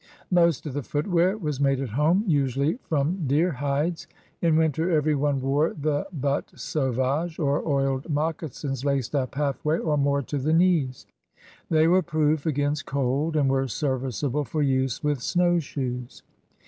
[0.31, 4.07] Most of the footwear was made at home, usually from deerhides.
[4.41, 9.77] In winter every one wore the bottes sauvageSf or oiled moccasins laced up half way
[9.77, 11.05] or more to the knees.
[11.69, 16.23] They were proof against cold and were serviceable for use with snow shoes.